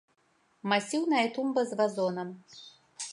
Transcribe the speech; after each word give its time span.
Масіўная 0.71 1.21
тумба 1.37 1.61
з 1.73 1.79
вазонам. 1.83 2.33